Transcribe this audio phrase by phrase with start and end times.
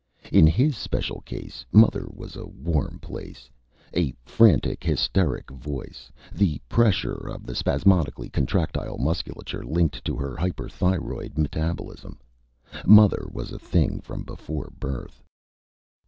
[0.31, 3.51] In his special case, Mother was a warm place,
[3.93, 11.37] a frantic, hysteric voice, the pressure of the spasmodically contractile musculature linked to her hyperthyroid
[11.37, 12.17] metabolism.
[12.83, 15.21] Mother was a thing from before birth.